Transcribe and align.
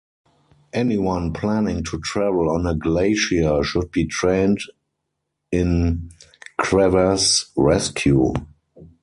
Anyone 0.73 1.31
planning 1.31 1.83
to 1.83 1.99
travel 1.99 2.49
on 2.49 2.65
a 2.65 2.73
glacier 2.73 3.61
should 3.63 3.91
be 3.91 4.07
trained 4.07 4.57
in 5.51 6.09
crevasse 6.59 7.51
rescue. 7.55 8.33